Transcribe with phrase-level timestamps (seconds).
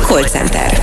[0.00, 0.82] Call Center.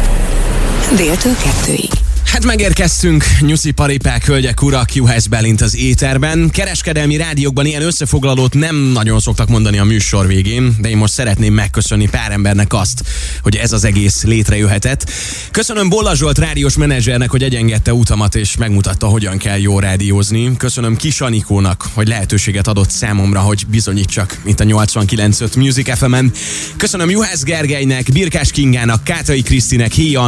[0.95, 2.00] Déltől kettőig.
[2.41, 6.49] Hát megérkeztünk, nyuszi paripák, hölgyek, urak, Juhász Belint az éterben.
[6.49, 11.53] Kereskedelmi rádiókban ilyen összefoglalót nem nagyon szoktak mondani a műsor végén, de én most szeretném
[11.53, 13.03] megköszönni pár embernek azt,
[13.41, 15.11] hogy ez az egész létrejöhetett.
[15.51, 20.57] Köszönöm Bolla Zsolt rádiós menedzsernek, hogy egyengedte utamat és megmutatta, hogyan kell jó rádiózni.
[20.57, 26.31] Köszönöm Kis Anikónak, hogy lehetőséget adott számomra, hogy bizonyítsak itt a 89.5 Music FM-en.
[26.77, 30.27] Köszönöm Juhász Gergelynek, Birkás Kingának, Kátai Krisztinek, Héja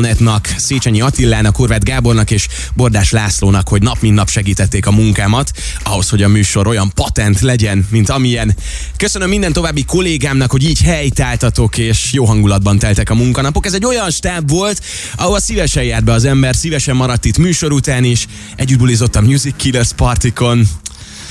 [0.57, 5.51] Széchenyi Attilának, Horváth Gábornak és Bordás Lászlónak, hogy nap mint nap segítették a munkámat,
[5.83, 8.55] ahhoz, hogy a műsor olyan patent legyen, mint amilyen.
[8.97, 13.65] Köszönöm minden további kollégámnak, hogy így helytáltatok és jó hangulatban teltek a munkanapok.
[13.65, 14.83] Ez egy olyan stáb volt,
[15.15, 19.21] ahol szívesen járt be az ember, szívesen maradt itt műsor után is, együtt bulizott a
[19.21, 20.67] Music Killers partikon.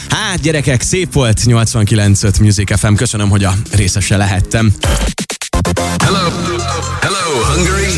[0.08, 4.74] Hát gyerekek, szép volt 89.5 Music FM, köszönöm, hogy a részese lehettem.
[6.04, 6.28] Hello,
[7.02, 7.92] hello, Hungary.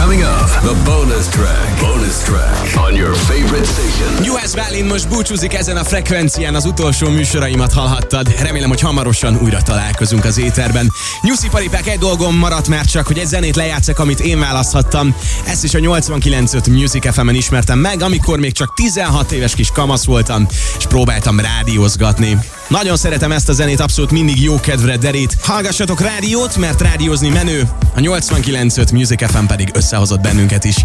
[0.00, 1.80] Coming up, the bonus track.
[1.80, 4.34] Bonus track on your favorite station.
[4.34, 8.40] US Bálin most búcsúzik ezen a frekvencián, az utolsó műsoraimat hallhattad.
[8.40, 10.92] Remélem, hogy hamarosan újra találkozunk az éterben.
[11.22, 15.16] Nyuszi paripák, egy dolgom maradt már csak, hogy egy zenét lejátszak, amit én választhattam.
[15.46, 20.04] Ezt is a 89.5 Music FM-en ismertem meg, amikor még csak 16 éves kis kamasz
[20.04, 20.46] voltam,
[20.78, 22.38] és próbáltam rádiózgatni.
[22.70, 25.36] Nagyon szeretem ezt a zenét, abszolút mindig jó kedvre derít.
[25.42, 27.68] Hallgassatok rádiót, mert rádiózni menő.
[27.94, 30.76] A 89.5 Music FM pedig összehozott bennünket is.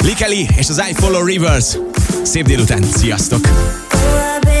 [0.00, 1.66] Likeli és az I Follow Rivers.
[2.22, 3.40] Szép délután, sziasztok!
[3.44, 4.53] Oh.